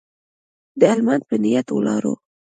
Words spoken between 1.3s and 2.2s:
نیت ولاړو.